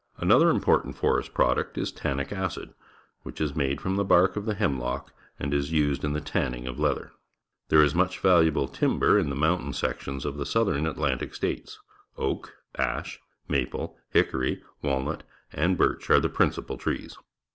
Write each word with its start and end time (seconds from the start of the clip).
Another 0.17 0.49
important 0.49 0.95
forest 0.97 1.31
product 1.31 1.77
is 1.77 1.91
tannic 1.91 2.33
acid, 2.33 2.73
which 3.21 3.39
is 3.39 3.55
made 3.55 3.79
from 3.79 3.93
t 3.93 3.99
he 4.01 4.03
bark 4.03 4.35
of 4.35 4.45
the 4.45 4.55
hemlock 4.55 5.13
and 5.39 5.53
is 5.53 5.71
used 5.71 6.03
in 6.03 6.13
the 6.13 6.19
tanning 6.19 6.65
of 6.65 6.79
leather. 6.79 7.11
There 7.69 7.83
is 7.83 7.93
much 7.93 8.17
valuable 8.19 8.67
timber 8.67 9.19
in 9.19 9.29
the 9.29 9.35
mountain 9.35 9.73
sections 9.73 10.25
of 10.25 10.37
the 10.37 10.45
Southern 10.47 10.87
Atlantic 10.87 11.35
States. 11.35 11.77
Oak, 12.17 12.51
ash, 12.79 13.19
maple, 13.47 13.95
hickory, 14.09 14.63
walnut, 14.81 15.21
and 15.53 15.77
birch 15.77 16.09
are 16.09 16.19
the 16.19 16.29
principal 16.29 16.79
trees. 16.79 17.15